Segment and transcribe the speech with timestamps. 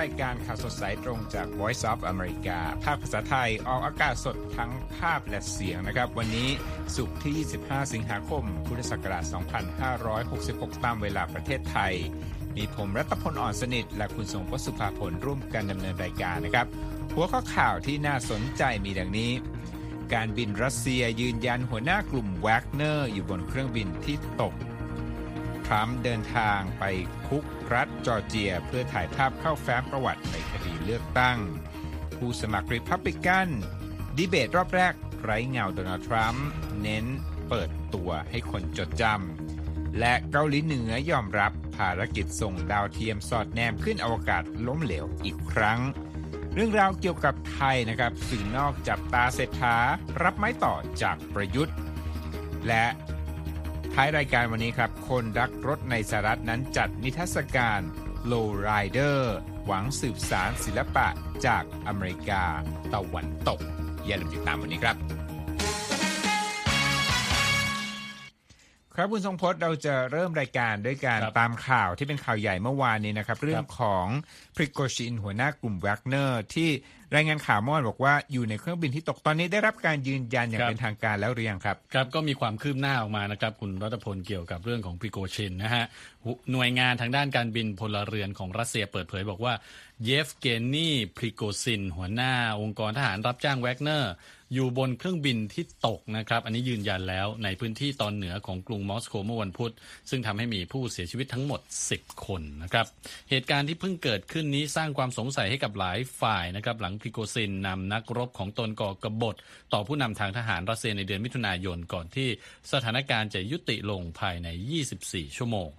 [0.00, 6.48] รายการข่าวสดสายตรงจาก Voice of America ภาคภาษาไทยออกอากาศสดทั้งภาพและเสียงนะครับ วันนี้
[6.96, 9.24] ศุกร์ที่ 25 สิงหาคม พุทธศักราช
[10.04, 11.94] 2566 ตามเวลาประเทศไทย
[12.56, 16.66] มีผมรัตพลอ่อนสนิท และคุณทรงพจน์ สุภาผลร่วมกันดำเนินรายการนะครับ
[17.14, 19.32] หัวข้อข่าวที่น่าสนใจมีดังนี้
[20.14, 24.54] การบินรัสเซียยืนยันหัวหน้ากลุ่มแวกเนอร์อยู่บนเครื่องบินที่ตก
[25.66, 26.84] ทรัมป์เดินทางไป
[27.28, 27.44] คุก
[27.74, 31.38] รัฐจอร์เจีย เพื่อถ่ายภาพเข้าแฟ้มประวัติในคดีเลือกตั้ง
[32.16, 33.48] ผู้สมัครริพับลิกัน
[34.16, 36.48] ดีเบตรอบแรก ไร้เงาโดนัลด์ทรัมป์
[36.82, 37.06] เน้น
[37.48, 45.80] เปิดตัวให้คนจดจำและเกาหลีเหนือยอมรับภารกิจส่งดาวเทียมสอดแนมขึ้นอวกาศล้มเหลวอีกครั้ง
[46.54, 49.76] เรื่องราวเกี่ยวกับไทยนะครับ สื่อนอกจับตาเศรษฐา
[50.22, 51.76] รับไม้ต่อจากประยุทธ์
[52.68, 52.84] และ
[53.98, 57.80] ท้ายรายการวันนี้ครับ คนรักรถในสหรัฐนั้นจัดนิทรรศการ
[58.30, 59.18] Low Rider
[59.66, 61.08] หวังสืบสารศิลปะ
[61.46, 62.42] จากอเมริกา
[62.94, 63.60] ตะวันตก
[64.06, 64.96] อย่าลืมติดตามวันนี้ครับ
[68.96, 74.06] ครับคุณทรงพจน์เราจะเริ่มรายการด้วยการครับตามข่าวที่เป็นข่าวใหญ่เมื่อวานนี้นะครับ เรื่องของ
[74.56, 76.70] พริโกชินหัวหน้ากลุ่มแวกเนอร์ที่
[77.14, 85.84] รายงานข่าวเมื่อวานบอกว่าอยู่ในเครื่องบินที่ตกตอนนี้ได้รับการยืนยันอย่างครับเป็นทางการแล้วหรือยังครับครับก็มีความคืบหน้าออกมานะครับ คุณรัตพลเกี่ยวกับเรื่องของพริโกชินนะฮะ
[86.24, 89.54] หุหน่วยงานทางด้านการบินพลเรือนของรัสเซียเปิดเผยบอกว่า
[90.04, 94.12] เยฟเกนีพริโกซินหัวหน้าองค์กรทหารรับจ้างแวกเนอร์
[94.54, 99.72] อยู่บนเครื่องบินที่ตกนะครับ อันนี้ยืนยันแล้วในพื้นที่ตอนเหนือของกรุงมอสโกเมื่อวันพุธ
[100.10, 101.60] ซึ่งทำให้มีผู้เสียชีวิตทั้งหมด
[101.92, 102.86] 10 คนนะครับ
[103.30, 109.36] เหตุการณ์ที่เพิ่งเกิดขึ้นนี้สร้างความสงสัยให้กับหลายฝ่ายนะครับ หลังพริโกซินนำนักรบของตนก่อกบฏ
[109.72, 112.28] ต่อผู้นำทางทหารรัสเซียในเดือนมิถุนายนก่อนที่
[112.72, 114.48] สถานการณ์จะยุติลงภายใน
[114.92, 115.70] 24 ชั่วโมง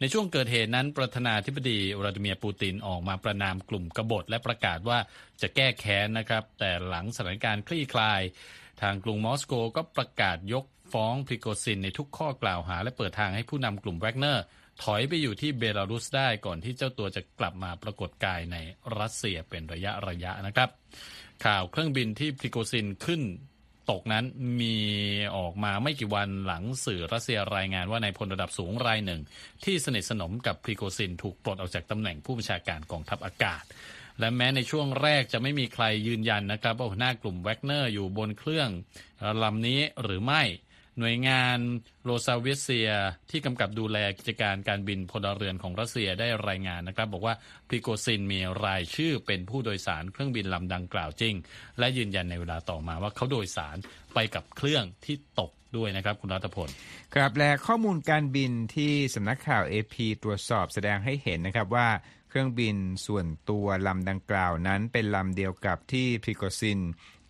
[0.00, 4.98] ในช่วงเกิดเหตุนั้นประธานาธิบดีวลาดิเมียร์ปูตินออกมาประณามกลุ่มกบฏและประกาศว่า
[5.40, 8.20] จะแก้แค้นนะครับ แต่หลังสถานการณ์คลี่คลาย
[8.82, 14.44] ทางกรุงมอสโกก็ประกาศยกฟ้องพริโกซินในทุกข้อกล่าวหา และเปิดทางให้ผู้นำกลุ่มแวกเนอร์
[14.82, 18.56] ถอยไปอยู่ที่เบลารุสได้ก่อนที่เจ้าตัวจะกลับมาปรากฏกายใน
[18.98, 20.70] รัสเซียเป็นระยะระยะนะครับ
[21.44, 23.22] ข่าวเครื่องบินที่พริโกซินขึ้น
[23.90, 24.24] ตกนั้น
[24.60, 24.76] มี
[25.36, 29.20] ออกมาไม่กี่วันหลังสื่อรัสเซียรายงานว่านายพลระดับสูงรายหนึ่ง
[29.64, 33.64] ที่สนิทสนมกับพริโกซินถูกปลดออกจากตำแหน่งผู้บัญชาการกองทัพอากาศ
[34.20, 38.68] และแม้ในช่วงแรกจะไม่มีใครยืนยันนะครับว่าหัวหน้ากลุ่มแวกเนอร์อยู่บนเครื่อง
[39.42, 40.42] ลำนี้หรือไม่
[40.98, 41.58] หน่วยงาน
[42.04, 42.90] โรซาเวียตเซีย
[43.30, 47.34] ที่กำกับดูแลกิจการการบินพลเรือนของรัสเซียได้รายงานนะครับ บอกว่า
[47.68, 51.34] พริโกซินมีรายชื่อเป็นผู้โดยสารเครื่องบินลำดังกล่าวจริง
[51.78, 53.76] และยืนยันในเวลาต่อมาว่าเขาโดยสาร
[54.14, 56.68] ไปกับเครื่องที่ตกด้วยนะครับคุณรัฐพล
[57.14, 61.88] ครับและข้อมูลการบินที่สำนักข่าว AP ตรวจสอบแสดงให้เห็นนะครับว่า
[62.28, 62.76] เครื่องบิน
[63.06, 66.80] ส่วนตัวลำดังกล่าวนั้นเป็นลำเดียวกับที่พริโกซิน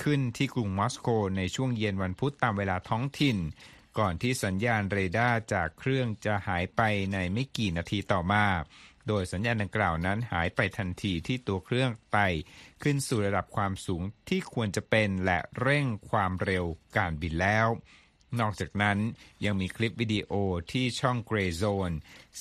[0.03, 3.39] ขึ้นที่กรุงมอสโกในช่วงเย็นวันพุธตามเวลาท้องถิ่น
[3.99, 6.81] ก่อนที่สัญญาณเรดาร์จากเครื่องจะหายไป
[7.13, 8.47] ในไม่กี่นาทีต่อมา
[9.09, 12.29] โดยสัญญาณดังกล่าวนั้นหายไปทันทีที่ตัวเครื่องไต่
[12.83, 16.65] ขึ้นสู่ระดับความสูงที่ควรจะเป็นและเร่งความเร็ว
[16.97, 17.69] การบินแล้ว
[18.41, 18.99] นอกจากนั้น
[19.45, 20.33] ยังมีคลิปวิดีโอ
[20.73, 21.97] ที่ช่อง Grey Zone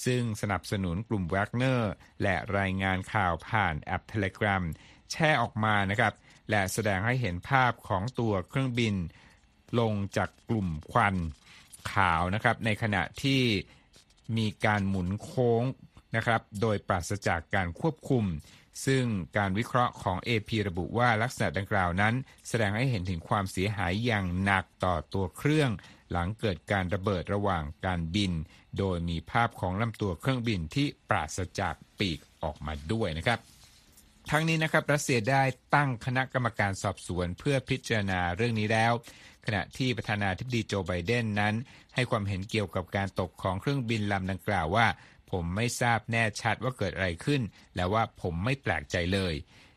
[0.05, 1.91] ซึ่งสนับสนุนกลุ่มแวกเนอร์
[2.21, 4.63] และรายงานข่าวผ่านแอป Telegram
[5.11, 6.13] แชร์ออกมานะครับ
[6.49, 8.95] และแสดงให้เห็นภาพของตัวเครื่องบิน
[9.79, 11.15] ลงจากกลุ่มควัน
[11.91, 13.41] ขาวนะครับ ในขณะที่
[14.37, 15.63] มีการหมุนโค้ง
[16.15, 18.25] นะครับ โดยปราศจากการควบคุม
[18.85, 19.03] ซึ่ง
[19.37, 22.13] การวิเคราะห์ของ AP ระบุว่าลักษณะดังกล่าวนั้น
[22.47, 25.71] แสดงให้เห็นถึงความเสียหายอย่างหนักต่อตัวเครื่อง
[26.11, 28.31] หลังเกิดการระเบิดระหว่างการบิน
[28.77, 33.39] โดยมีภาพของลำตัวเครื่องบินที่ปราศจากปีกออกมาด้วยนะครับ
[34.29, 35.43] ทั้งนี้นะครับรัสเซียได้
[35.75, 38.93] ตั้งคณะกรรมการสอบสวนเพื่อพิจารณาเรื่องนี้แล้ว
[39.45, 41.55] ขณะที่ประธานาธิบดีโจไบเดนนั้น
[41.95, 44.87] ให้ความเห็นเกี่ยวกับการตกของเครื่องบินลำดังกล่าวว่า
[45.31, 47.41] ผมไม่ทราบแน่ชัดว่าเกิดอะไรขึ้น
[47.75, 49.33] และว่าผมไม่แปลกใจเลย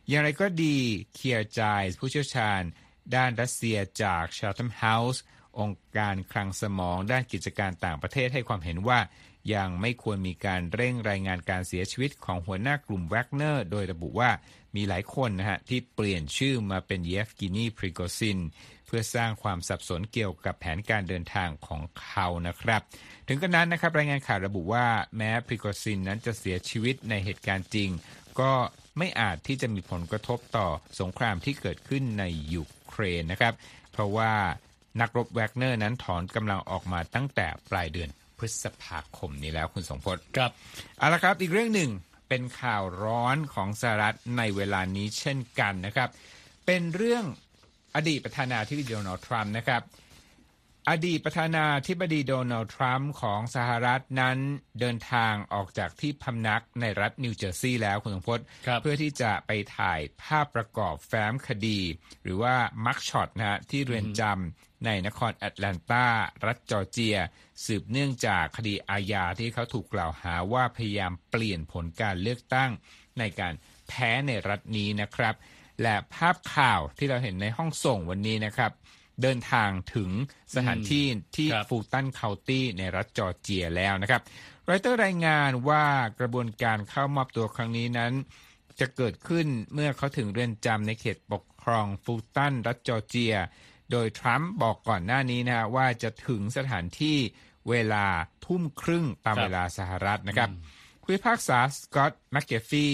[0.08, 0.76] อย่างไรก็ดี
[1.14, 2.60] เคียร์จายผู้เชี่ยวชาญ
[3.14, 5.18] ด้านรัสเซียจาก Chatham House
[5.58, 9.00] องค์การคลังสมองด้านกิจการต่างประเทศให้ความเห็นว่า
[9.54, 14.30] ยังไม่ควรมีการเร่งรายงานการเสียชีวิตของหัวหน้ากลุ่มแวกเนอร์ โดยระบุว่า
[14.76, 18.38] มีหลายคนนะฮะที่เปลี่ยนชื่อมาเป็นเยฟกินีพริโกซิน
[18.86, 22.80] เพื่อสร้างความสับสนเกี่ยวกับแผนการเดินทางของเขานะครับ
[23.28, 24.86] ถึงกระนั้นนะครับรายงานข่าวระบุว่า
[25.16, 27.90] แม้พริโกซินนั้นจะเสียชีวิตในเหตุการณ์จริง
[28.40, 28.52] ก็
[28.98, 30.68] ไม่อาจที่จะมีผลกระทบต่อ
[31.00, 32.24] สงครามที่เกิดขึ้นใน
[32.54, 33.54] ยูเครนนะครับ
[33.92, 34.32] เพราะว่า
[35.00, 38.08] นักรบแวกเนอร์นั้นถอนกำลังออกมาตั้งแต่ปลายเดือน
[38.38, 40.50] พฤษภาคมนี้แล้วคุณทรงพจน์ครับ
[40.98, 41.90] เอาละครับอีกเรื่องหนึ่ง
[42.28, 46.08] เป็นข่าวร้อนของสหรัฐในเวลานี้เช่นกันนะครับ
[46.66, 47.24] เป็นเรื่อง
[47.96, 49.82] อดีตประธานาธิบดีโดนัลด์ทรัมป์นะครับ
[50.90, 54.38] อดีตประธานาธิบดีโดนัลด์ทรัมป์ของสหรัฐนั้น
[54.80, 58.40] เดินทางออกจากที่พำนักในรัฐนิวเจอร์ซีย์แล้วคุณทรงพจน์
[58.80, 61.80] เพื่อที่จะไปถ่ายภาพประกอบแฟ้มคดี
[62.22, 62.54] หรือว่า
[62.86, 66.06] mugshot นะฮะที่เรือนจำ ในนครแอตแลนตา
[66.46, 67.16] รัฐจอร์เจีย
[67.64, 72.70] สืบเนื่องจากคดีอาญาที่เขาถูกกล่าวหาว่าพยายามเปลี่ยนผลการเลือกตั้ง
[73.18, 73.54] ในการ
[73.88, 75.34] แพ้ในรัฐนี้นะครับ
[75.82, 78.72] และภาพข่าวที่เราเห็นในห้องส่งวันนี้นะครับ
[79.22, 80.10] เดินทางถึง
[80.54, 81.04] สถานที่
[81.36, 84.22] ที่ฟูลตันเคาน์ตี้ในรัฐจอร์เจียแล้วนะครับ
[84.68, 85.86] รอยเตอร์รายงานว่า
[86.20, 88.12] กระบวนการเข้ามอบตัวครั้งนี้นั้น
[88.80, 93.34] จะเกิดขึ้นเมื่อเขาถึงเรือนจำในเขตปกครองฟูตันรัฐจอร์เจีย
[93.90, 97.16] โดยทรัมป์บอกก่อนหน้านี้นะว่าจะถึงสถานที่
[97.68, 98.06] เวลา
[98.44, 100.50] ทุ่มครึ่งตามเวลาสหรัฐนะครับ
[101.02, 102.88] ผู้พิพากษาสกอตต์แมคเกฟี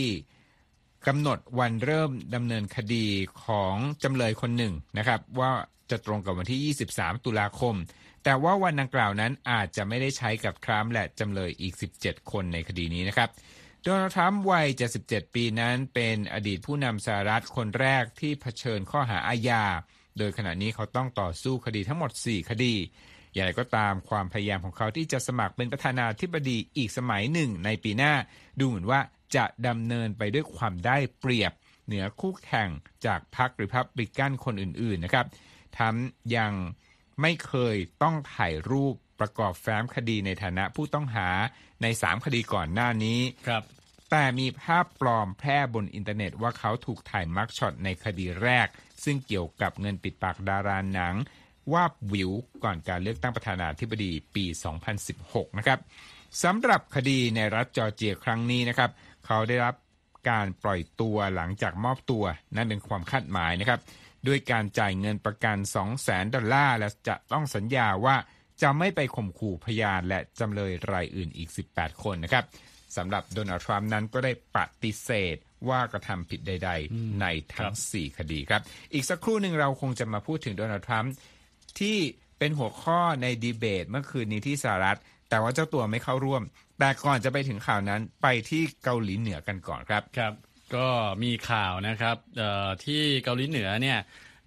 [1.07, 3.07] กำหนดวันเริ่มดำเนินคดี
[3.45, 5.51] ของจำเลยคนหนึ่งนะครับ ว่า
[5.91, 7.75] จะตรงกับวันที่ 23 ตุลาคม
[8.25, 13.29] แต่ว่าวันดังกล่าวนั้นอาจจะไม่ได้ใช้กับทรัมป์และจำเลยอีก 17 คนในคดีนี้นะครับ
[13.83, 14.67] โดนัลด์ทรัมป์วัย
[15.03, 19.65] 77 ปีนั้นเป็นอดีตผู้นำสหรัฐคนแรกที่เผชิญข้อหาอาญา
[20.19, 22.75] โดยขณะนี้เขาต้องต่อสู้คดีทั้งหมด 4 คดี
[23.33, 28.13] อย่างไรก็ตามความพยายามของเขาที่จะสมัครเป็นประธานาธิบดีอีกสมัยหนึ่งในปีหน้า
[28.59, 29.01] ดูเหมือนว่า
[29.37, 31.53] จะดำเนินไปด้วยความได้เปรียบ
[31.87, 32.69] เหนือคู่แข่ง
[33.07, 35.27] จากพรรคริพับลิกันคนอื่นๆนะครับ
[35.79, 35.97] ทั้ง
[36.37, 36.53] ยัง
[37.21, 41.29] ไม่เคยต้องถ่ายรูปประกอบแฟ้มคดีในฐานะผู้ต้องหา
[41.83, 43.63] ใน 3 คดีก่อนหน้านี้ครับ
[44.15, 48.69] แต่มีภาพปลอมแพร่บนอินเทอร์เน็ตว่าเขาถูกถ่าย mugshot ในคดีแรก
[49.05, 51.15] ซึ่งเกี่ยวกับเงินปิดปากดาราหนัง
[51.73, 52.31] วาบหวิว
[52.65, 54.45] ก่อนการเลือกตั้งประธานาธิบดีปี
[55.03, 55.79] 2016 นะครับ
[56.43, 58.91] สำหรับคดีในรัฐจอร์เจียครั้งนี้นะครับ
[59.27, 59.75] เขาได้รับ
[60.31, 62.25] การปล่อยตัวหลังจากมอบตัว
[62.57, 63.81] นั่นเป็นความคาดหมายนะครับ
[64.27, 68.17] ด้วยการจ่ายเงินประกัน 2 0 0แสนดอลลาร์ และจะต้องสัญญาว่า
[68.63, 72.45] จะไม่ไปข่มขู่พยานและจำเลยรายอื่นอีก 18 คนนะครับ
[72.97, 75.37] สำหรับโดนัลด์ทรัมป์นั้นก็ได้ปฏิเสธ
[75.69, 78.63] ว่ากระทำผิดใด ๆ ในทั้ง 4 คดีครับ
[78.93, 81.13] อีกสักครู่หนึ่งเราคงจะมาพูดถึงโดนัลด์ทรัมป์
[81.81, 81.99] ที่
[82.39, 84.99] เป็นหัวข้อในดีเบตเมื่อคืนนี้ที่สหรัฐ
[85.29, 86.43] แต่ว่าเจ้าตัวไม่เข้าร่วม
[86.79, 90.33] แต่ก่อนจะไปถึงข่าวนั้นไปที่เกาหลีเหนือกันก่อนครับ ครับ
[90.77, 90.89] ก็
[91.23, 92.17] มีข่าวนะครับ
[92.85, 93.99] ที่เกาหลีเหนือเนี่ย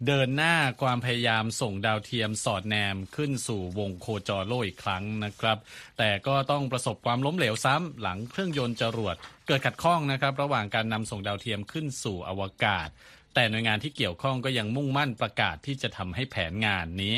[0.07, 5.57] เดินหน้าความพยายามส่งดาวเทียมสอดแนมขึ้นสู่วงโคจรโลกอีกครั้งนะครับ
[5.97, 9.15] แต่ก็ต้องประสบความล้มเหลวซ้ำหลังเครื่องยนต์จรวด
[9.47, 12.88] เกิดขัดข้องนะครับ ระหว่างการนำส่งดาวเทียมขึ้นสู่อวกาศ
[13.33, 17.15] แต่หน่วยงานที่เกี่ยวข้องก็ยังมุ่งมั่นประกาศที่จะทำให้แผนงานนี้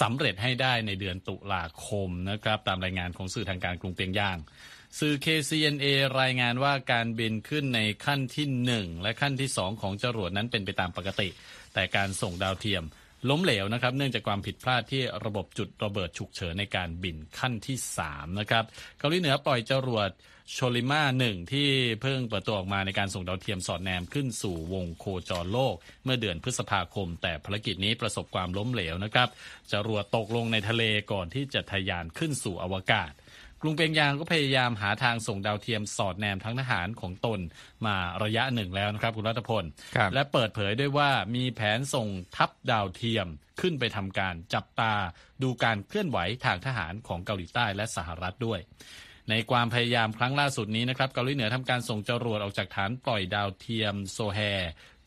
[0.00, 4.38] สำเร็จให้ได้ในเดือนตุลาคมนะครับ ตามรายงานของสื่อทางการกรุงเปียงย่าง
[4.98, 5.86] สื่อ KCNA
[6.20, 8.46] รายงานว่าการบินขึ้นในขั้นที่
[8.80, 11.28] 1 และขั้นที่ 2 ของจรวดนั้นเป็นไปตามปกติ
[11.76, 12.84] แต่การส่งดาวเทียม
[13.30, 17.76] ล้มเหลวนะครับ เนื่องจากความผิดพลาดที่ระบบจุดระเบิดฉุกเฉินในการบินขั้นที่
[18.08, 18.64] 3 นะครับ
[18.98, 20.10] เกาหลีเหนือปล่อยจรวด
[20.52, 21.68] โชลิมาหนึ่งที่
[22.02, 29.28] เพิ่งเปิดตัวออกมาในการส่งดาวเทียมสอดแนมขึ้นสู่วงโคจรโลก เมื่อเดือนพฤษภาคม แต่ภารกิจนี้ประสบความล้มเหลวนะครับ
[29.72, 33.12] จรวดตกลงในทะเลก่อนที่จะทะยานขึ้นสู่อวกาศ
[33.66, 37.40] รุงเปียงยางก็พยายามหาทางส่งดาวเทียมสอดแนมทั้งทหารของตน
[37.86, 39.64] มาระยะหนึ่งแล้วนะครับคุณรัตพล
[40.14, 43.26] และเปิดเผยด้วยว่ามีแผนส่งทัพดาวเทียม
[43.60, 44.94] ขึ้นไปทำการจับตา
[45.42, 48.60] ดูการเคลื่อนไหวทางทหารของเกาหลีใต้และสหรัฐด้วย
[49.30, 54.40] ในความพยายามครั้งล่าสุดนี้นะครับเกาหลีเหนือทำการส่งจรวดออกจากฐานปล่อยดาวเทียมโซแฮ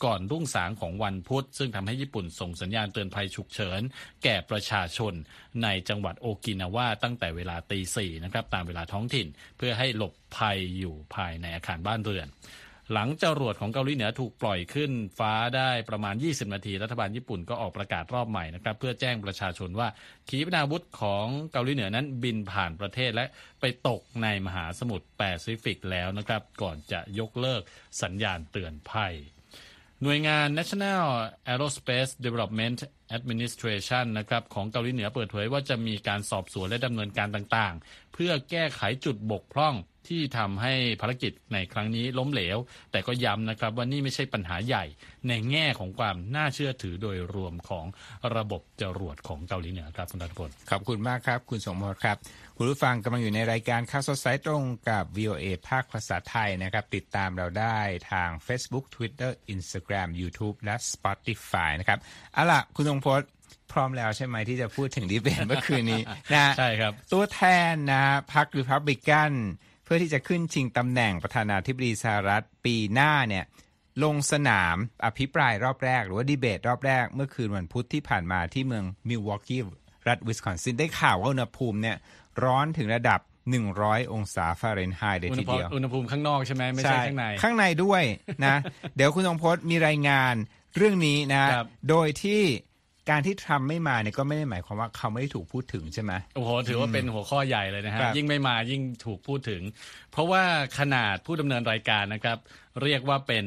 [0.06, 3.82] ก่อนรุ่งสางของวันพุธ ซึ่งทำให้ญี่ปุ่นส่งสัญญาณเตือนภัยฉุกเฉิน
[4.24, 5.14] แก่ประชาชน
[5.64, 9.28] ในจังหวัดโอกินาวาตั้งแต่เวลาตีสี่นะครับตามเวลาท้องถิ่น
[9.58, 12.28] เพื่อให้หลบภัยอยู่ภายในอาคารบ้านเรือน
[12.94, 19.88] หลังจรวดของเกาหลีเหนือถูกปล่อยขึ้นฟ้าได้ประมาณ 20 นาที รัฐบาลญี่ปุ่นก็ออกประกาศรอบใหม่นะครับ เพื่อแจ้งประชาชนว่า
[20.30, 23.26] ขีปนาวุธของเกาหลีเหนือนั้นบินผ่านประเทศและ
[23.60, 27.62] ไปตกในมหาสมุทรแปซิฟิกแล้วนะครับ ก่อนจะยกเลิก
[28.04, 29.16] สัญญาณเตือนภัย
[30.04, 31.04] หน่วยงาน National
[31.52, 32.78] Aerospace Development
[33.18, 39.76] Administration นะครับของเกาหลีเหนือเปิดเผยว่าจะมีการสอบสวนและดำเนินการต่างๆ เพื่อแก้ไขจุดบกพร่อง
[40.10, 42.58] ที่ทำให้ภารกิจในครั้งนี้ล้มเหลว
[42.92, 44.86] แต่ก็ย้ำนะครับว่านี่ไม่ใช่ปัญหาใหญ่
[45.28, 47.86] ในแง่ของความน่าเชื่อถือโดยรวมของ
[48.36, 52.18] ระบบจรวดของเกาหลีเหนือครับคุณรัตพลขอบคุณมากครับ คุณสมบูรณ์ครับ
[52.58, 57.80] คุณผู้ฟังกำลังอยู่ในรายการข่าวสดสายตรงกับ VOA ภาคภาษาไทยนะครับ ติดตามเราได้
[58.12, 62.00] ทาง Facebook Twitter Instagram YouTube และ Spotify นะครับ
[62.34, 63.30] เอาล่ะคุณทรงพจน์
[63.72, 66.02] พร้อมแล้วใช่ไหมที่จะพูดถึงดีเบตเมื่อคืนนี้
[66.34, 69.32] นะใช่ครับ ตัวแทนนะพรรครีพับลิกัน
[69.92, 73.46] เพื่อที่จะขึ้นชิงตำแหน่งประธานาธิบดีสหรัฐปีหน้าเนี่ย
[74.04, 79.62] ลงสนามอภิปรายรอบแรก หรือว่าดีเบตรอบแรก เมื่อคืนวันพุธที่ผ่านมาที่เมืองมิลวอกกี้
[80.08, 81.98] รัฐวิสคอนซินได้ข่าวว่าอุณหภูมิเนี่ย
[82.44, 83.20] ร้อนถึงระดับ
[83.66, 88.04] 100 องศาฟาเรนไฮต์เลยทีเดียว อุณหภูมิข้างนอกใช่ไหมไม่ใช่ข้างใน ข้างในด้วย
[88.46, 88.56] นะ
[88.96, 90.36] เดี๋ยวคุณทองพจน์มีรายงาน
[90.78, 92.42] เรื่องนี้นะครับโดยที่
[93.10, 99.62] การที่ทรัมป์ไม่มาเนี่ยก็ไม่ได้หมายความว่าเขาไม่ได้ถูกพูดถึงใช่ไหมโอ้โหถือว่าเป็นหัวข้อใหญ่เลยนะฮะครับยิ่งไม่มายิ่งถูกพูดถึง
[100.12, 100.44] เพราะว่า
[100.80, 102.38] ขนาดผู้ดำเนินรายการนะครับ
[102.84, 103.46] เรียกว่าเป็น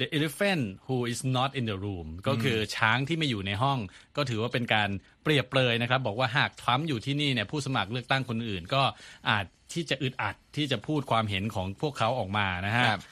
[0.00, 3.78] the elephant who is not in the room ก็คือช้างที่ไม่อยู่ในห้อง
[4.16, 4.88] ก็ถือว่าเป็นการ
[5.22, 8.82] เปรียบเปรยนะครับ บอกว่าหากทรัมป์อยู่ที่นี่เนี่ยผู้สมัครเลือกตั้งคนอื่น ก็
[9.30, 13.02] อาจที่จะอึดอัดที่จะพูดความเห็นของพวกเขาออกมานะฮะครับ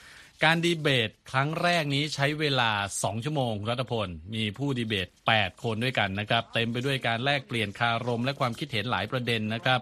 [0.45, 9.81] การดีเบตครั้งแรกนี้ใช้เวลา 2 ชั่วโมงรัฐพล มีผู้ดีเบต 8 คนด้วยกันนะครับ เต็มไปด้วยการแลกเปลี่ยนคารมและความคิดเห็นหลายประเด็นนะครับ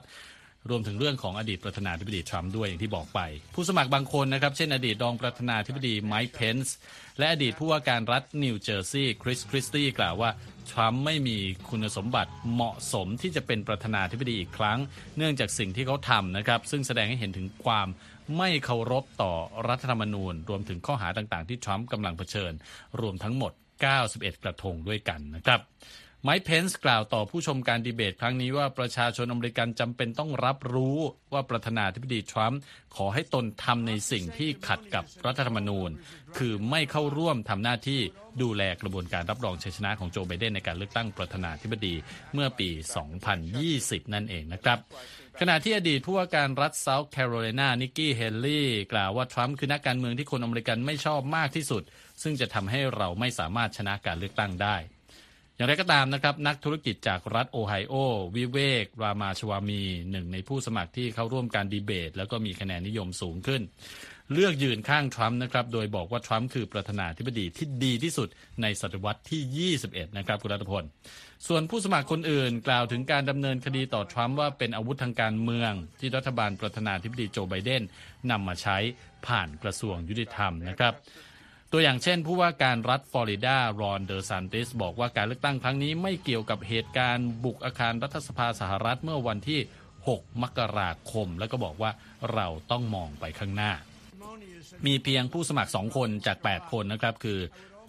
[0.71, 3.21] รวมถึงเรื่องของอดีตประธานาธิบดีทรัมป์ด้วยอย่างที่บอกไป
[3.55, 6.77] ผู้สมัครบางคนนะครับ เช่นอดีตรองประธานาธิบดีไมค์เพนส์
[7.19, 10.31] และอดีตผู้ว่าการรัฐนิวเจอร์ซีย์คริสคริสตี้กล่าวว่า
[10.71, 14.79] ทรัมป์ไม่มีคุณสมบัติเหมาะสมที่จะเป็นประธานาธิบดีอีกครั้ง
[15.17, 17.89] เนื่องจากสิ่งที่เขาทำนะครับซึ่งแสดงให้เห็นถึงความ
[18.38, 19.33] ไม่เคารพต่อ
[19.69, 22.52] รัฐธรรมนูญ รวมถึงข้อหาต่างๆ ที่ทรัมป์กำลังเผชิญ
[23.00, 23.52] รวมทั้งหมด
[23.99, 25.61] 91 กระทงด้วยกันนะครับ
[26.23, 30.99] ไมค์เพนส์กล่าวต่อผู้ชมการดีเบตครั้งนี้ว่าประชาชนอเมริกันจำเป็นต้องรับรู้
[31.33, 32.61] ว่าประธานาธิบดีทรัมป์
[32.97, 35.90] ขอให้ตนทำในสิ่งที่ขัดกับรัฐธรรมนูญ
[36.38, 38.00] คือไม่เข้าร่วมทำหน้าที่
[38.43, 41.95] ดูแลกระบวนการรับรองชัยชนะของโจไบเดนในการเลือกตั้งประธานาธิบดี
[42.33, 42.69] เมื่อปี
[43.43, 44.78] 2020 นั่นเองนะครับ
[45.41, 51.83] ขณะที่อดีตผู้ว่าการรัฐเซาท์แคโรไลนานิกกี้เฮลีย์กล่าวว่าทรัมป์คือนักการเมืองที่คนอเมริกันไม่ชอบมากที่สุด
[52.23, 54.76] ซึ่งจะทำให้เราไม่สามารถชนะการเลือกตั้งได้
[55.57, 57.95] อย่างไรก็ตามนะครับ นักธุรกิจจากรัฐโอไฮโอ
[58.37, 63.62] วิเวก รามาชวามี หนึ่งในผู้สมัครที่เข้าร่วมการดีเบต แล้วก็มีคะแนนนิยมสูงขึ้น
[64.33, 68.28] เลือกยืนข้างทรัมป์นะครับโดยบอกว่าทรัมป์คือประธานาธิบดีที่ดีที่สุด
[68.62, 70.85] ในศตวรรษที่ 21 นะครับคุณรัฐพล
[71.47, 77.83] ส่วนผู้สมัครคนอื่นกล่าวถึงการดำเนินคดีต่อทรัมป์ว่าเป็นอาวุธทางการเมือง ที่รัฐบาลประธานาธิบดีโจไบเดน
[78.31, 78.76] นำมาใช้
[79.26, 80.95] ผ่านกระทรวงยุติธรรมนะครับ
[81.73, 89.61] ตัวอย่างเช่นผู้ว่าการรัฐฟลอริดารอนเดอซานติสบอกว่าการเลือกตั้งครั้งนี้ไม่เกี่ยวกับเหตุการณ์บุกอาคารรัฐสภาสหรัฐเมื่อวันที่
[90.00, 91.90] 6 มกราคม แล้วก็บอกว่า
[92.33, 93.73] เราต้องมองไปข้างหน้า
[94.87, 97.41] มีเพียงผู้สมัครสองคนจาก 8 คนนะครับ คือ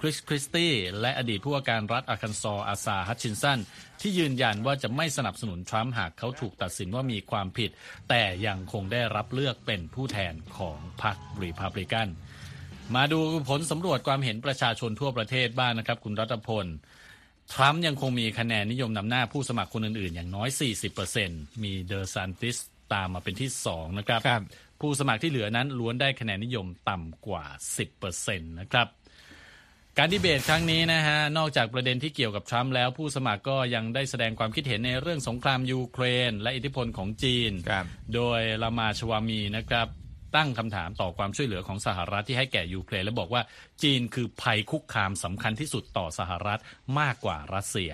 [0.02, 3.60] คริสคริสตี้และอดีตผู้ว่าการรัฐอาคันซออาซาฮัตชินสัน
[4.02, 7.70] ที่ยืนยันว่าจะไม่สนับสนุนทรัมป์หากเขาถูกตัดสินว่ามีความผิด
[8.10, 12.08] แต่ยังคงได้รับเลือกเป็นผู้แทนของพรรครีพับลิกัน
[12.96, 16.66] มาดูผลสำรวจความเห็นประชาชนทั่วประเทศบ้างนะครับ คุณรัตพล
[17.54, 20.50] ทรัมป์ยังคงมีคะแนนนิยมนำหน้าผู้สมัครคนอื่นๆ อย่างน้อย
[21.06, 22.58] 40%มีเดอร์ซันติส
[22.94, 24.44] ตามมาเป็นที่ 2 นะครับครับ
[24.82, 27.46] ผู้สมัครที่เหลือนั้นล้วนได้คะแนนนิยมต่ำกว่า
[28.02, 28.88] 10%นะครับ
[29.98, 39.88] การดีเบตครั้งนี้นะฮะ นอกจากประเด็นที่เกี่ยวกับทรัมป์แล้วผู้สมัครก็ยังได้แสดงความคิดเห็นในเรื่องสงครามยูเครน และอิทธิพลของจีนครับโดยรามาชวามีนะครับ
[40.36, 43.42] ตั้งคำถามต่อความช่วยเหลือของสหรัฐที่ให้แก่ยูเครน และบอกว่า
[43.84, 46.62] จีนคือภัยคุกคามสำคัญที่สุดต่อสหรัฐ
[47.00, 47.92] มากกว่ารัสเซีย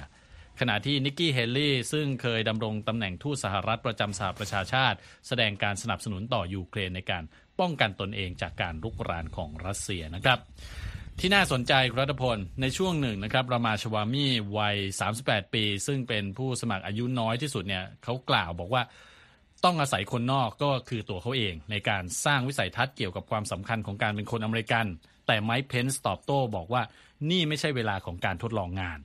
[0.62, 7.24] ขณะที่นิกกี้เฮลีย์ซึ่งเคยดำรงตำแหน่งทูตสหรัฐประจำสหประชาชาติ แสดงการสนับสนุนต่อยูเครนในการ
[7.60, 10.40] ป้องกันตนเองจากการรุกรานของรัสเซียนะครับ
[11.20, 14.26] ที่น่าสนใจรัฐพล ในช่วงหนึ่งนะครับรามาชวามี
[14.58, 14.78] วัย
[15.16, 18.84] 38 ปี ซึ่งเป็นผู้สมัครอายุน้อยที่สุดเนี่ยเขากล่าวบอกว่า
[19.64, 24.86] ต้องอาศัยคนนอกก็คือตัวเขาเอง ในการสร้างวิสัยทัศน์เกี่ยวกับความสำคัญของการเป็นคนอเมริกัน
[25.28, 26.82] แต่ไมค์เพนส์ตอบโต้บอกว่า
[27.30, 29.00] นี่ไม่ใช่เวลาของการทดลองงาน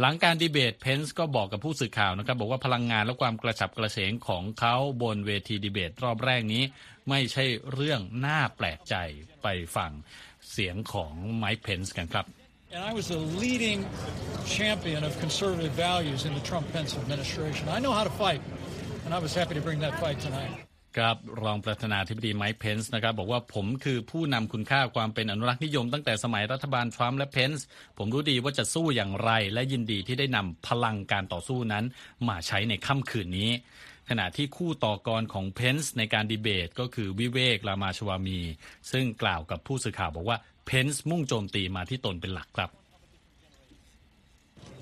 [0.00, 6.62] หลังการดีเบตเพนส์ก็บอกกับผู้สื่อข่าวนะครับบอกว่าพลังงานและความกระฉับกระเฉงของเขาบนเวทีดีเบตรอบแรกนี้
[7.08, 8.94] ไม่ใช่เรื่องน่าแปลกใจ
[9.42, 9.90] ไปฟัง
[10.50, 12.26] เสียงของไมค์เพนส์กันครับ
[12.74, 13.80] And I was a leading
[14.58, 17.64] champion of conservative values in the Trump Pence administration.
[17.76, 18.42] I know how to fight,
[19.04, 20.52] and I was happy to bring that fight tonight.
[20.96, 27.66] ครับรองประธานาธิบดีไมค์เพนส์นะครับบอกว่าผมคือผู้นำคุณค่าความเป็นอนุรักษ์นิยมตั้งแต่สมัยรัฐบาลทรัมป์และเพนส์
[27.98, 31.84] ผมรู้ดีว่าจะสู้อย่างไร และยินดีที่ได้นำพลังการต่อสู้นั้น
[32.28, 33.50] มาใช้ในค่ำคืนนี้
[34.08, 38.40] ขณะที่คู่ต่อกรของเพนส์ในการดีเบตก็คือวิเวก รามาชวามี
[38.92, 42.70] ซึ่งกล่าวกับผู้สื่อข่าวบอกว่าเพนส์มุ่งโจมตีมาที่ตนเป็นหลักครับ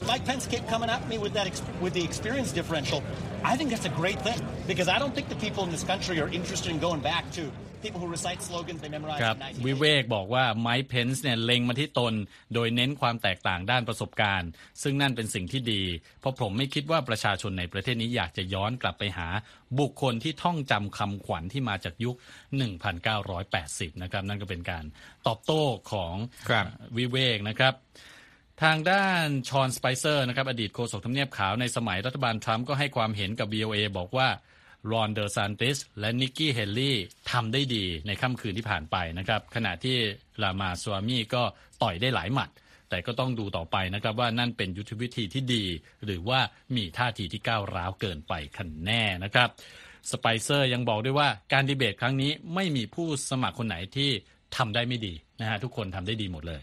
[0.07, 1.47] Mike Pence kept coming at me with that
[1.81, 3.03] with the experience differential.
[3.43, 6.21] I think that's a great thing because I don't think the people in this country
[6.21, 7.43] are interested in going back to
[7.85, 9.67] people who recite slogans they memorized ครับ in 1980.
[9.67, 12.15] วิเวกบอกว่าไมค์เพนส์เนี่ยเล็งมาที่ตน
[12.55, 14.51] โดยเน้นความแตกต่างด้านประสบการณ์
[14.83, 15.83] ซึ่งนั่นเป็นสิ่งที่ดี
[16.21, 19.29] เพราะผมไม่คิดว่าประชาชนในประเทศนี้อยากจะย้อนกลับไปหา
[19.81, 22.17] บุคคลที่ท่องจำคำขวัญที่มาจากยุค
[23.09, 24.85] 1980 นะครับ นั่นก็เป็นการ
[25.27, 26.15] ตอบโต้ของ
[26.49, 26.65] ครับ
[26.97, 27.75] วิเวกนะครับ
[28.63, 34.29] ทางด้านชอนสไปเซอร์นะครับอดีตโฆษกทำเนียบขาวในสมัยรัฐบาลทรัมป์ก็ให้ความเห็นกับ VOA บอกว่า
[34.93, 36.99] รอนเดอร์ซานติสและนิกกี้เฮลลี่
[37.33, 39.97] ทำได้ดีในค่ำคืนที่ผ่านไปนะครับ ขณะที่
[40.43, 41.43] ลามาสวามีก็
[41.83, 42.51] ต่อยได้หลายหมัด
[42.91, 45.65] แต่ก็ต้องดูต่อไปนะครับว่านั่นเป็นยุทธวิธีที่ดี
[46.05, 46.41] หรือว่า
[46.77, 49.49] มีท่าทีที่ก้าวร้าวเกินไปคันแน่นะครับ
[50.11, 54.11] สไปเซอร์ยังบอกด้วยว่าการดีเบตครั้งนี้ไม่มีผู้สมัครคนไหนที่
[54.57, 56.63] ทำได้ไม่ดีนะฮะทุกคนทำได้ดีหมดเลย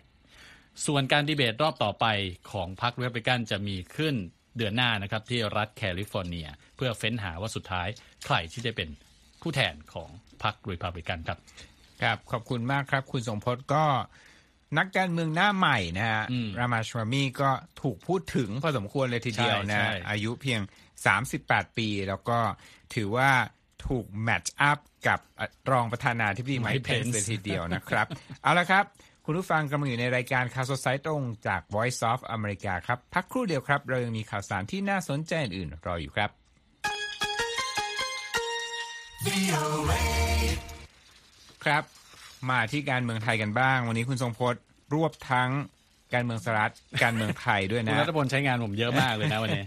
[0.85, 2.05] ส่วนการดีเบตรอบต่อไป
[2.51, 4.15] ของพรรครีพับลิกันจะมีขึ้น
[4.57, 7.87] เดือนหน้านะครับที่รัฐแคลิฟอร์เนีย เพื่อเฟ้นหาว่าสุดท้าย
[8.25, 8.89] ใครที่จะเป็น
[9.41, 10.09] ผู้แทนของ
[10.43, 11.39] พรรครีพับลิกันครับ
[12.01, 13.85] ครับ ขอบคุณมากครับ คุณทรงพจน์ก็
[14.77, 17.51] นักการเมืองหน้าใหม่นะฮะอืมรามาสวามีก็
[17.81, 20.61] ถูกพูดถึงพอสมควรเลยทีเดียวใช่นะใช่อายุเพียง
[21.19, 22.37] 38 ปี แล้วก็
[22.95, 23.31] ถือว่า
[23.87, 25.19] ถูกแมทช์อัพกับ
[25.71, 28.07] รองประธานาธิบดีไมค์เพนส์เลยทีเดียวนะครับ
[28.43, 28.85] เอาละครับ
[29.25, 36.29] คุณผู้ฟังกำลังอยู่ในรายการข่าวสดสายตรงจาก Voice of America ครับ พักครู่เดียวครับ เรายังมีข่าวสารที่น่าสนใจอื่นๆรออยู่ครับ
[41.63, 41.83] ครับ
[42.49, 44.61] มาที่การเมืองไทยกันบ้าง วันนี้คุณทรงพจน์
[44.93, 45.49] รวบทั้ง
[46.13, 46.73] การเมืองสหรัฐ
[47.03, 49.65] การเมืองไทยด้วยคุณนะรัฐพลใช้งานผมเยอะมากเลยนะวันนี้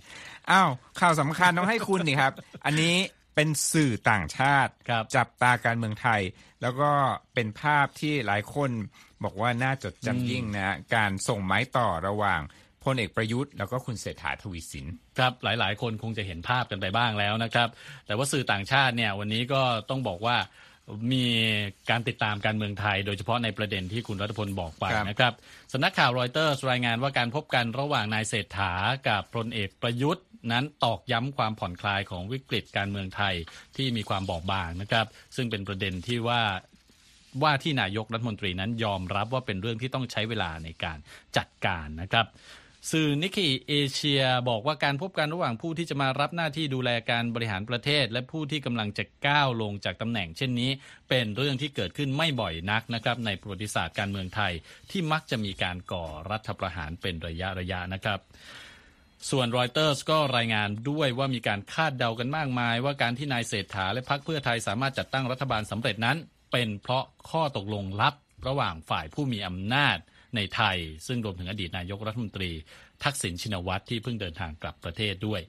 [0.50, 0.70] อ้าว
[1.00, 2.32] ข่าวสำคัญต้องให้คุณนี่ครับ
[2.64, 2.94] อันนี้
[3.34, 6.20] เป็นสื่อต่างชาติครับจับตาการเมืองไทย
[6.62, 6.90] แล้วก็
[7.34, 8.70] เป็นภาพที่หลายคน
[9.24, 12.40] บอกว่าน่าจดจำยิ่งนะการส่งไม้ต่อระหว่าง
[12.84, 14.86] พลเอกประยุทธ์แล้วก็คุณเศรษฐาทวีสิน
[15.18, 17.68] ครับหลาย ๆ คนคงจะเห็นภาพกันไปบ้างแล้วนะครับ
[18.06, 20.36] แต่ว่าสื่อต่างชาติเนี่ยวันนี้ก็ต้องบอกว่า
[21.12, 21.26] มี
[21.90, 25.32] การติดตามการเมืองไทย โดยเฉพาะในประเด็นที่คุณรัฐพลบอกไปครับนะครับ
[25.72, 28.72] สำนักข่าวรอยเตอร์รายงานว่าการพบกันระหว่างนายเศรษฐา
[29.08, 33.34] กับพลเอกประยุทธ์นั้นตอกย้ำความผ่อนคลายของวิกฤตการเมืองไทย
[33.76, 36.42] ที่มีความบอบบางนะครับ ซึ่งเป็นประเด็นที่ว่า
[37.42, 40.98] ว่าที่นายกรัฐมนตรีนั้นยอมรับว่าเป็นเรื่องที่ต้องใช้เวลาในการ
[41.36, 42.26] จัดการนะครับ
[42.92, 50.70] สื่อนิกเกิเอเชียบอกว่าการพบกันระหว่างผู้ที่จะมารับหน้าที่ดูแลการบริหารประเทศ และผู้ที่กำลังจะก้าวลงจากตำแหน่งเช่นนี้
[51.08, 54.52] เป็นเรื่องที่เกิดขึ้นไม่บ่อยนักนะครับในประวัติศาสตร์การเมืองไทย
[54.90, 58.20] ที่มักจะมีการก่อรัฐประหารเป็นระยะระยะนะครับ
[59.30, 66.16] ส่วนรอยเตอร์สก็รายงานด้วยว่ามีการคาดเดากันมากมาย ว่าการที่นายเศรษฐาและพรรคเพื่อไทยสามารถจัดตั้งรัฐบาลสำเร็จนั้น
[66.52, 68.14] เป็นเพราะข้อตกลงลับ
[68.46, 69.98] ระหว่างฝ่ายผู้มีอำนาจ
[70.36, 72.50] ในไทย ซึ่งรวมถึงอดีตนายกรัฐมนตรี
[73.04, 75.40] ทักษิณชินวัตรที่เพิ่งเดินทางกลับประเทศด้วย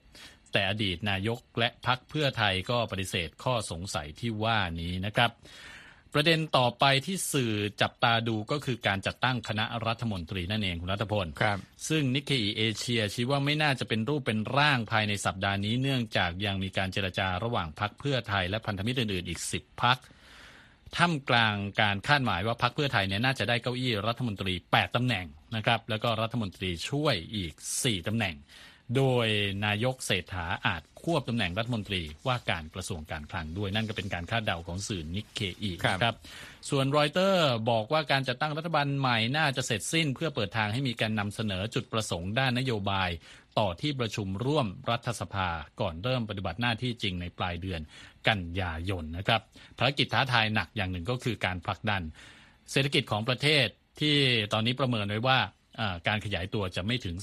[0.51, 5.31] แต่อดีตนายกและพรรคเพื่อไทยก็ปฏิเสธข้อสงสัยที่ว่านี้นะครับ
[6.13, 19.97] ประเด็นต่อไปที่สื่อจับตาดูก็คือการจัดตั้งคณะรัฐมนตรีนั่นเองคุณรัฐพลครับ ซึ่งนิกเกอีเอเชียชี้ว่าไม่น่าจะเป็นรูปเป็นร่างภายในสัปดาห์นี้ เนื่องจากยังมีการเจรจาระหว่างพักเพื่อไทยและพันธมิตรอื่นๆอีก 10พัก
[20.97, 28.35] ท่ามกลางการคาดหมายว่าพักเพื่อไทยเนี่ยน่าจะได้เก้าอี้รัฐมนตรี 8ตำแหน่งนะครับ แล้วก็รัฐมนตรีช่วยอีก 4ตำแหน่ง
[28.95, 29.27] โดย
[29.65, 36.15] นายกเศรษฐาอาจควบตำแหน่งรัฐมนตรีว่าการกระทรวงการคลังด้วยนั่นก็เป็นการคาดเดาของสื่อนิกเคอีครับนะครับ
[36.69, 43.09] ส่วนรอยเตอร์บอกว่าการจัดตั้งรัฐบาลใหม่น่าจะเสร็จสิ้น เพื่อเปิดทางให้มีการนำเสนอจุดประสงค์ด้านนโยบาย
[43.59, 45.49] ต่อที่ประชุมร่วมรัฐสภา
[45.81, 47.81] ก่อนเริ่มปฏิบัติหน้าที่จริงในปลายเดือน
[48.27, 49.41] กันยายนนะครับ
[49.77, 52.01] ภารกิจท้าทายหนักอย่างหนึ่งก็คือการผลักดัน
[52.71, 53.67] เศรษฐกิจของประเทศ
[53.99, 54.15] ที่
[54.53, 55.39] ตอนนี้ประเมินไว้ว่า
[56.07, 57.15] การขยายตัวจะไม่ถึง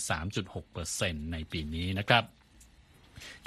[0.62, 2.25] 3.6%ในปีนี้นะครับ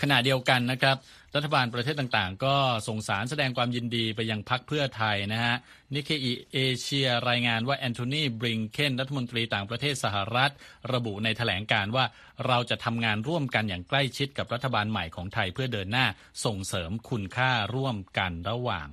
[0.02, 0.98] ขณะเดียวกันนะครับ
[1.36, 2.56] รัฐบาลประเทศต่างๆ ก็
[2.88, 5.56] ส่งสารแสดงความยินดีไปยังพรรคเพื่อไทยนะฮะ
[5.94, 10.52] นิเคอีเอเชียรายงานว่าแอนโทนีบลิงเคนรัฐมนตรีต่างประเทศสหรัฐ
[10.94, 12.06] ระบุในแถลงการณ์ว่า
[12.48, 16.06] เราจะทำงานร่วมกันอย่างใกล้ชิดกับรัฐบาลใหม่ของไทยเพื่อเดินหน้า
[16.46, 18.88] ส่งเสริมคุณค่าร่วมกันระหว่าง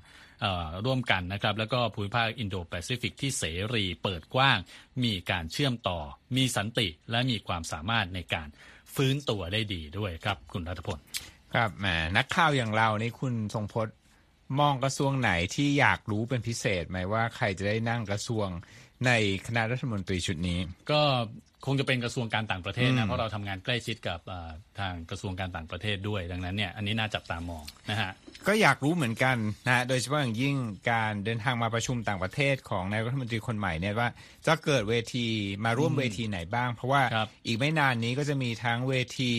[0.85, 4.59] ร่วมกันนะครับแล้วก็ภูมิภาคอินโดแปซิฟิกที่เสรีเปิดกว้าง
[5.05, 6.01] มีการเชื่อมต่อ
[6.37, 8.49] มีสันติ และมีความสามารถในการ
[8.95, 10.99] ฟื้นตัวได้ดีด้วยครับ คุณรัฐพล
[11.55, 13.95] ครับแหมนักข่าวอย่างเรานี่คุณทรงพจน์
[14.61, 18.49] มองกระทรวงไหนที่อยากรู้เป็นพิเศษไหมว่าใครจะได้นั่งกระทรวง
[19.07, 19.11] ใน
[19.47, 20.59] คณะรัฐมนตรีชุดนี้
[20.91, 21.03] ก็
[21.67, 28.13] คงจะเป็นกระทรวงการต่างประเทศนะ เพราะเราทำงานใกล้ชิดกับอ่าทางกระทรวงการต่างประเทศด้วย ดังนั้นเนี่ยอันนี้น่าจับตามองนะฮะ
[28.47, 30.57] ก็อยากรู้เหมือนกันนะฮะโดยเฉพาะอย่างยิ่ง
[30.91, 34.09] การเดินทางมาประชุมต่างประเทศของนายกรัฐมนตรีคนใหม่เนี่ยว่า
[34.47, 35.27] จะเกิดเวที
[35.65, 39.33] มาร่วมเวทีไหนบ้าง เพราะว่าครับอีกไม่นานนี้ก็จะมีทั้งเวที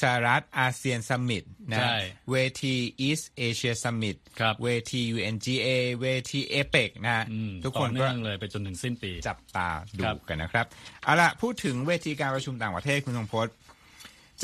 [0.00, 1.96] สหรัฐอาเซียนซัมมิตนะใช่
[2.30, 2.74] เวที
[3.08, 5.68] East Asia Summit ครับเวที UNGA
[6.02, 10.66] เวที APEC นะฮะอืมทุกคต่อนก็เนื่องเลยไปจนถึงสิ้นปีจับตาดูครับกันนะครับ
[11.04, 13.54] เอาละพูดถึงเวทีการประชุมต่างประเทศคุณทงพจน์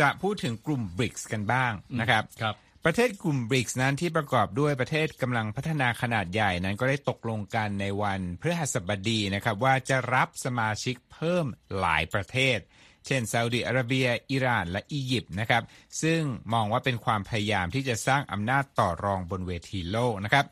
[0.01, 11.47] จะพูดถึงกลุ่ม BRICS กันบ้างนะครับครับประเทศกลุ่ม BRICS นั้นที่ประกอบด้วยประเทศกำลังพัฒนาขนาดใหญ่นั้นก็ได้ตกลงกันในวันพฤหัสบดีนะครับว่าจะรับสมาชิกเพิ่ม
[11.79, 12.59] หลายประเทศ
[13.07, 15.63] เช่นซาอุดิอาระเบีย อิหร่าน และอียิปต์นะครับ
[16.03, 16.21] ซึ่ง
[16.53, 20.45] มองว่าเป็นความพยายามที่จะสร้างอำนาจต่อรองบนเวทีโลกนะครับ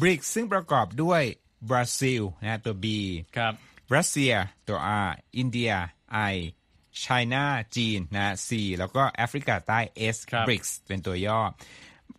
[0.00, 1.22] BRICS ซึ่งประกอบด้วย
[1.68, 2.86] บราซิลนะฮะตัว B
[3.36, 3.52] ครับ
[3.94, 4.32] รัสเซีย
[4.68, 5.72] ตัว R อินเดีย
[6.32, 6.36] I
[6.98, 7.44] ไชน่า
[7.76, 9.80] จีนนะ C แล้วก็แอฟริกาใต้
[10.14, 11.40] S ครับ BRICS เป็นตัวย่อ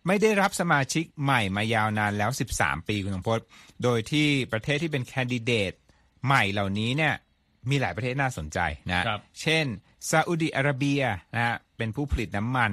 [0.06, 3.40] ไม่ได้รับสมาชิกใหม่มายาวนานแล้ว 13 ปีคุณสมพศ
[3.82, 5.72] โดยที่ประเทศที่เป็นแคนดิเดต
[6.26, 7.14] ใหม่เหล่านี้เนี่ย
[7.70, 8.58] มีหลายประเทศน่าสนใจ
[8.90, 9.66] นะครับเช่น
[10.10, 11.02] ซาอุดิอาระเบีย
[11.34, 12.72] นะฮะเป็นผู้ผลิตน้ำมัน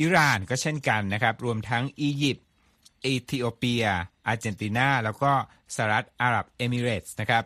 [0.00, 2.46] อิหร่านก็เช่นกันนะครับ รวมทั้งอียิปต์
[3.02, 3.84] เอธิโอเปีย
[4.26, 5.32] อาร์เจนตินา แล้วก็
[5.74, 7.44] สหรัฐอาหรับเอมิเรตส์นะครับ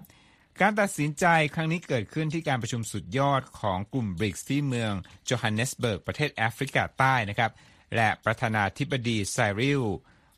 [0.60, 4.92] การตัดสินใจครั้งนี้เกิดขึ้นที่การประชุมสุดยอดของกลุ่มบริกส์ที่เมือง
[5.24, 7.52] โจฮันเนสเบิร์กประเทศแอฟริกาใต้นะครับ
[7.96, 9.82] และประธานาธิบดีไซริล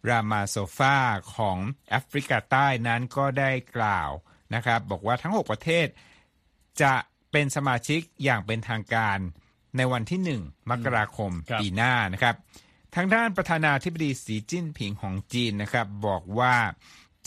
[0.08, 0.96] รามาโซฟา
[1.36, 1.58] ของ
[1.90, 4.10] แอฟริกาใต้นั้นก็ได้กล่าว
[4.54, 5.86] นะครับ บอกว่าทั้ง 6 ประเทศ
[6.82, 6.94] จะ
[7.32, 9.18] เป็นสมาชิกอย่างเป็นทางการ
[9.76, 12.34] ในวันที่ 1 มกราคมครับปีหน้านะครับ
[12.94, 16.54] ทางด้านประธานาธิบดีสีจิ้นผิงของจีนนะครับ บอกว่า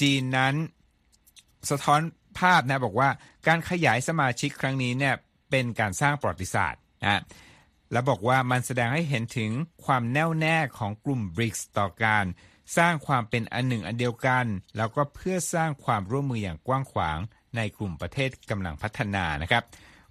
[0.01, 0.55] จีนนั้น
[1.69, 2.01] สะท้อน
[2.39, 3.09] ภาพนะบอกว่า
[3.47, 5.15] การขยายสมาชิกครั้งนี้เนี่ย
[5.49, 7.21] เป็นการสร้างประวัติศาสตร์นะ
[7.91, 9.51] และบอกว่ามันแสดงให้เห็นถึง
[9.85, 12.25] ความแน่วแน่ของกลุ่มบริกส์ต่อการ
[12.77, 14.45] สร้างความเป็นอันหนึ่งอันเดียวกัน
[14.77, 17.19] แล้วก็เพื่อสร้างความร่วมมืออย่างกว้างขวาง
[17.57, 19.63] ในกลุ่มประเทศกำลังพัฒนานะครับ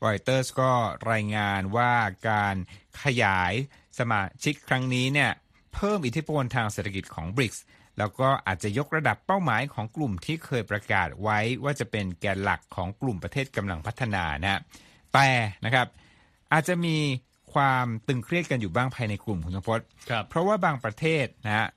[0.05, 0.73] รอยเตอร์สก็
[1.13, 1.93] รายงานว่า
[2.31, 2.57] การ
[3.03, 3.53] ขยาย
[3.99, 5.31] สมาชิกครั้งนี้เนี่ย
[5.75, 7.65] เพิ่มอิทธิพลทางเศรษฐกิจของบริกส์
[7.99, 14.61] แล้วก็อาจจะยกระดับเป้าหมายของกลุ่มที่เคยประกาศไว้ว่าจะเป็นแกนหลักของกลุ่มประเทศกำลังพัฒนานะ
[15.15, 15.29] แต่
[15.65, 15.87] นะครับ
[16.53, 16.97] อาจจะมี
[17.55, 21.69] ความตึงเครียดกันอยู่บ้างภายในกลุ่มคุณสมพศครับเพราะว่าบางประเทศนะฮะ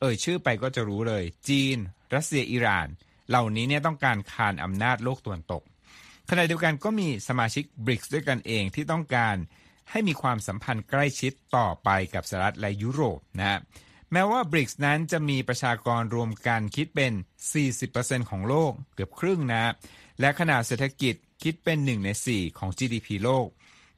[0.00, 1.76] เอ่ยชื่อไปก็จะรู้เลย จีน
[2.14, 2.88] รัสเซียอิหร่าน
[3.28, 5.62] เหล่านี้เนี่ยต้องการคานอำนาจโลกตะวันตก
[6.30, 9.36] ขณะเดียวกันก็มีสมาชิกบริกส์ด้วยกันเองที่ต้องการ
[9.90, 13.58] ให้มีความสัมพันธ์ใกล้ชิดต่อไปกับสหรัฐและยุโรปนะฮะ
[14.12, 17.12] แม้ว่าบริกส์นั้นจะมีประชากรรวมกันคิดเป็น
[17.70, 19.72] 40%ของโลกเกือบครึ่งนะฮะ
[20.20, 23.46] และขนาดเศรษฐกิจคิดเป็น 1 ใน 4 ของ GDP โลก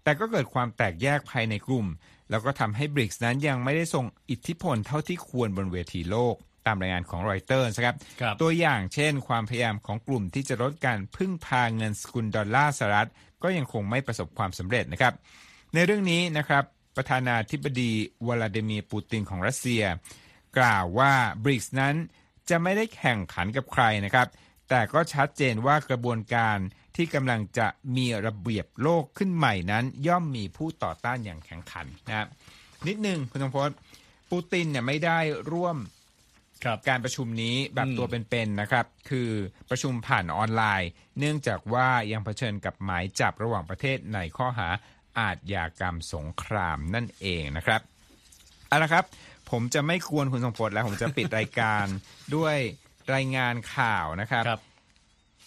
[0.03, 1.87] แต่ก็เกิดความแตกแยกภายในกลุ่ม
[2.31, 13.09] แล้วก็ทำให้บริกส์นั้นยังไม่ได้ส่งอิทธิพลเท่าที่ควรบนเวทีโลก ตามรายงานของรอยเตอร์นะครับครับ ตัวอย่างเช่น ความพยายามของกลุ่มที่จะลดการพึ่งพาเงินสกุลดอลลาร์สหรัฐ
[13.43, 15.15] ก็ยังคงไม่ประสบความสำเร็จนะครับ
[15.75, 16.65] ในเรื่องนี้นะครับ
[16.97, 17.93] ประธานาธิบดี
[18.27, 19.85] วลาดิเมียร์ปูตินของรัสเซีย
[20.59, 21.13] กล่าวว่า
[21.45, 21.95] บริกส์นั้น
[22.49, 24.29] จะไม่ได้แข่งขันกับใครนะครับ
[24.69, 26.59] แต่ก็ชัดเจนว่ากระบวนการ
[26.97, 32.27] ที่กำลังจะมีระเบียบโลกขึ้นใหม่นั้น ย่อมมีผู้ต่อต้านอย่างแข็งขันนะครับ
[32.87, 33.77] นิดนึงคุณธงพจน์
[34.31, 35.19] ปูตินเนี่ยไม่ได้
[35.53, 35.96] ร่วมครับ
[36.89, 39.31] การประชุมนี้แบบอืมตัวเป็นๆนะครับ คือ
[39.71, 44.69] ประชุมผ่านออนไลน์ เนื่องจากว่ายังเผชิญกับหมายจับระหว่างประเทศในข้อหา
[45.19, 47.81] อาทยากรรมสงครามนั่นเองนะครับ
[48.69, 49.05] เอาละครับ
[49.51, 51.87] ผมจะไม่ควรคุณสมพศแล้ว ผมจะปิดรายการ
[52.37, 52.57] ด้วย
[53.15, 54.61] รายงานข่าวนะครับครับ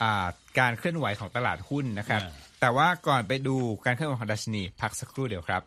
[0.01, 0.27] อ่า
[0.59, 5.61] การเคลื่อนไหวของตลาดหุ้นนะครับอ่าแต่ว่าก่อนไปดูการเคลื่อนไหวของดัชนี พักสักครู่เดียวครับ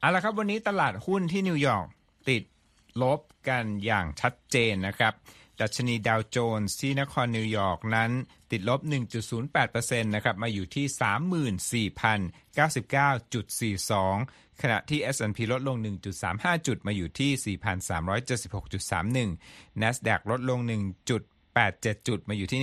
[0.00, 1.86] เอาละครับวันนี้ตลาดหุ้นที่นิวยอร์ก
[2.28, 2.42] ติด
[3.02, 5.14] ลบกันอย่างชัดเจนนะครับ
[5.60, 8.10] ดัชนีดาวโจนส์ที่นครนิวยอร์กนั้น
[8.50, 8.80] ติดลบ
[9.46, 10.86] 1.08%นะครับมาอยู่ที่
[13.78, 15.76] 34,099.42 ขณะที่ S&P ลดลง
[16.22, 20.60] 1.35 จุดมาอยู่ที่ 4,376.31 NASDAQ ลดลง
[21.28, 22.60] 1.87 จุดมาอยู่ที่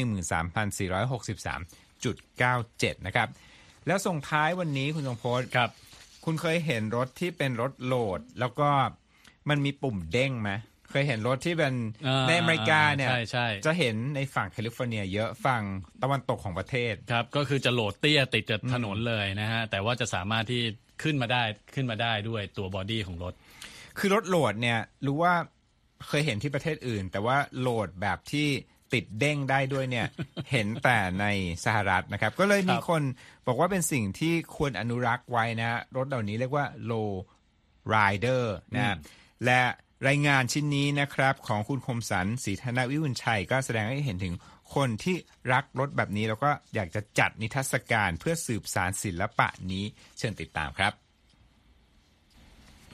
[2.93, 3.28] 13,463.97 นะครับ
[3.88, 5.69] แล้วส่งท้ายวันนี้คุณทรงพจน์ครับ
[6.29, 8.69] คุณเคยเห็นรถที่เป็นรถโหลด แล้วก็
[9.49, 10.51] มันมีปุ่มเด้งไหม
[10.91, 11.73] เคยเห็นรถที่เป็น
[12.07, 15.63] อ่าในอเมริกาเนี่ยใช่ใช่จะเห็นในฝั่งแคลิฟอร์เนีย เยอะฝั่ง
[16.03, 20.61] ตะวันตกของประเทศครับ ก็คือจะโหลดเตี้ยติดกับถนนเลยนะฮะ แต่ว่าจะสามารถที่
[21.03, 21.43] ขึ้นมาได้
[21.75, 23.33] ขึ้นมาได้ด้วยตัว body ของรถ
[23.97, 25.33] คือรถโหลดเนี่ยรู้ว่า
[26.07, 28.47] เคยเห็นที่ประเทศอื่น แต่ว่าโหลดแบบที่
[28.93, 30.08] ติดเด้งได้ด้วยเนี่ย
[30.52, 31.26] เห็นแต่ใน
[31.65, 33.02] สหรัฐนะครับ ก็เลยมีครับคน
[33.47, 37.12] บอกว่าเป็นสิ่งที่ควรอนุรักษ์ไว้นะฮะรถเหล่านี้เรียกว่า low
[37.93, 38.43] rider
[38.76, 38.95] นะฮะ
[39.45, 39.62] และ
[40.08, 44.36] รายงานชิ้นนี้นะครับ ของคุณคมสันศรีธนวิวุญชัย ก็แสดงให้เห็นถึง
[44.76, 45.15] คนที่
[45.54, 49.84] รักรถแบบนี้ แล้วก็อยากจะจัดนิทรรศการเพื่อสืบสารศิลปะนี้
[50.17, 50.93] เชิญติดตามครับ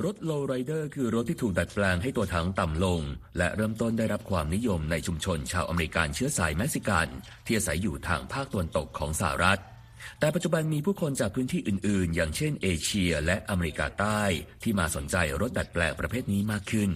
[0.05, 3.01] รถ Low Rider คือรถที่ถูกดัดแปลงให้ตัวถังต่ำลง
[3.37, 7.07] และเริ่มต้นได้รับความนิยมในชุมชนชาวอเมริกันเชื้อสายเม็กซิกัน
[7.45, 9.59] ที่อาศัยอยู่ทางภาคตะวันตกของสหรัฐ
[10.19, 14.21] แต่ปัจจุบันมีผู้คนจากพื้นที่อื่น ๆ อย่างเช่นเอเชียและอเมริกาใต้
[14.63, 16.89] ที่มาสนใจรถดัดแปลงประเภทนี้มากขึ้น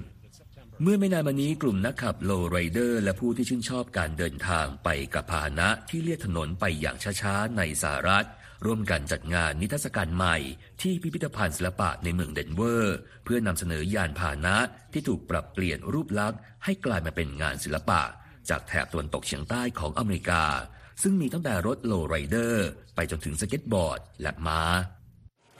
[0.81, 8.27] เมื่อไม่นานมานี้กลุ่มนักขับ lowrider และผู้ที่ชื่นชอบการเดินทางไปกับพาหนะที่เลียดถนนไปอย่างช้า ๆ ในสหรัฐ
[8.65, 10.37] ร่วมกันจัดงานนิทรรศการใหม่
[10.81, 14.57] ที่พิพิธภัณฑ์ศิลปะในเมืองเดนเวอร์ เพื่อนำเสนอยานพาหนะ
[14.93, 18.01] ที่ถูกปรับเปลี่ยนรูปลักษณ์ให้กลายมาเป็นงานศิลปะ
[18.49, 20.43] จากแถบตะวันตกเฉียงใต้ของอเมริกา
[21.01, 24.61] ซึ่งมีตั้งแต่รถ lowrider ไปจนถึงสเก็ตบอร์ด และม้า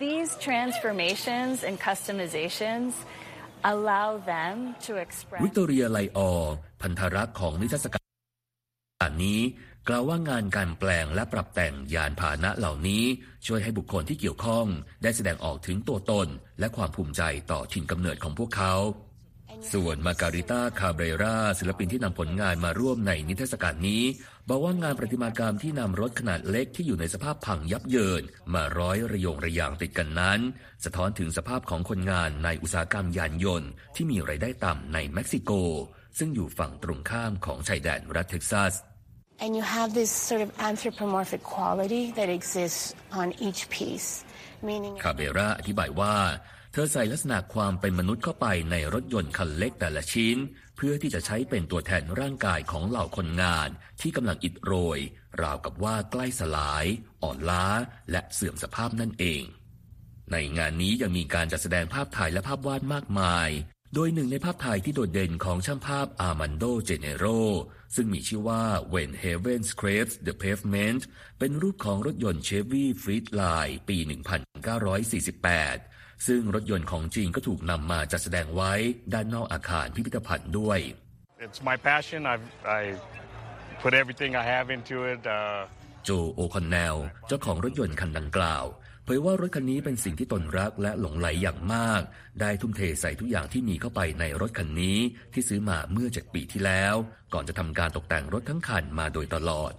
[0.05, 2.93] These transformations and customizations
[3.71, 4.55] allow them
[4.86, 9.39] to express วิกตอเรียไลออร์ภัณฑารักษ์ของนิทรรศการนี้
[9.88, 13.04] กล่าวว่างานการแปลงและปรับแต่งยานพาหนะเหล่านี้
[13.45, 14.65] ช่วยให้บุคคลที่เกี่ยวข้อง
[15.04, 16.28] ได้แสดงออกถึงตัวตน
[16.60, 17.21] และความภูมิใจ
[17.52, 18.76] ต่อถิ่นกำเนิดของพวกเขา
[19.73, 24.04] ส่วนมาการิต้าคาเบรราศิลปินที่นำผลงานมาร่วมในนิทรรศการนี้
[24.50, 28.23] บอกว่างานประติมากรรมที่นำรถขนาดเล็กที่อยู่ในสภาพพังยับเยิน
[28.54, 30.39] มาร้อยระยงระยางติดกันนั้น
[30.84, 35.52] สะท้อนถึงสภาพของคนงานในอุตสาหกรรมยานยนต์ที่มีรายได้ต่ำในเม็กซิโก
[36.17, 38.73] ซึ่งอยู่ฝั่งตรงข้ามของชายแดนรัฐเท็กซัส
[39.43, 44.10] And you have this sort of anthropomorphic quality that exists on each piece,
[44.67, 46.15] meaning คาเบราอธิบายว่า
[46.73, 50.38] เธอใส่ลักษณะความเป็นมนุษย์เข้าไปในรถยนต์คันเล็กแต่ละชิ้น
[50.76, 53.69] เพื่อที่จะใช้เป็นตัวแทนร่างกายของเหล่าคนงาน
[54.02, 55.00] ที่กำลังอิดโรย
[55.41, 56.86] ราวกับว่าใกล้สลาย
[57.23, 57.67] อ่อนล้า
[58.12, 59.43] และเสื่อมสภาพนั่นเอง
[60.32, 63.50] ในงานนี้ยังมีการจัดแสดงภาพถ่ายและภาพวาดมากมาย
[63.93, 67.26] โดยหนึ่งในภาพถ่ายที่โดดเด่นของช่างภาพอามันโด เจเนโร
[67.95, 71.02] ซึ่งมีชื่อว่า When Heaven Scrapes the Pavement
[71.39, 73.97] เป็นรูปของรถยนต์ Chevy Fleetline ปี
[75.28, 78.73] 1948 ซึ่งรถยนต์ของจริงก็ถูกนำมาจัดแสดงไว้
[79.13, 80.80] ด้านนอกอาคารพิพิธภัณฑ์ด้วย
[81.45, 82.19] It's my passion.
[82.34, 82.47] I've
[82.80, 82.82] I
[83.84, 85.21] put everything I have into it.
[85.38, 85.60] Uh,
[86.06, 86.95] โจโอคอนเนล
[87.28, 88.65] เจ้าของรถยนต์คันดังกล่าว
[89.10, 92.02] เผยว่ารถคันนี้เป็นสิ่งที่ตนรักและหลงไหลอย่างมาก
[92.41, 95.00] ได้ทุ่มเทใส่ทุกอย่างที่มีเข้าไปในรถคันนี้
[95.34, 96.96] ที่ซื้อมาเมื่อเจ็ดปีที่แล้ว
[97.34, 99.74] ก่อนจะทำการตกแต่งรถทั้งคันมาโดยตลอด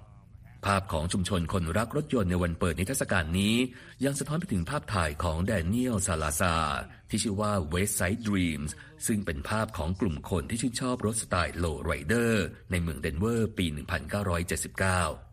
[0.67, 3.57] ภาพของชุมชนคนรักรถยนต์ในวันเปิดนิทรรศการนี้
[4.05, 6.57] ยังสะท้อนไปถึงภาพถ่ายของแดเนียลซาลาซา
[7.11, 8.71] ที่ชื่อว่า West Side Dreams
[9.07, 15.28] ซึ่งเป็นภาพของกลุ่มคนที่ชื่นชอบรถสไตล์ lowrider ในเมืองเดนเวอร์ปี 1979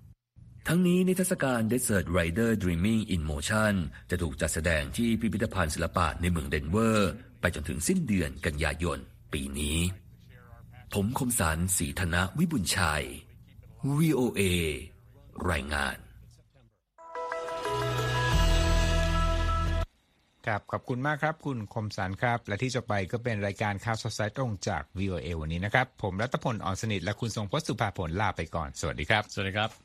[0.69, 3.73] ทั้งนี้นิทรรศการ Desert Rider Dreaming in Motion
[4.10, 8.99] จะถูกจัดแสดงที่พิพิธภัณฑ์ศิลปะในเมืองเดนเวอร์ ไปจนถึงสิ้นเดือนกันยายน
[9.34, 9.78] ปีนี้
[10.93, 13.06] ผมคมสารสีธนะวิบุญชัย
[13.97, 14.41] VOA
[15.51, 15.97] รายงาน
[20.45, 29.85] ครับขอบคุณมากครับ คุณคมสันครับ และที่จะไปก็เป็นรายการข่าวสดสายตรงจาก VOA วันนี้นะครับ ผมรัตพลอ่อนสนิทและคุณทรงพจน์สุภาผลลาไปก่อน สวัสดีครับ สวัสดีครับ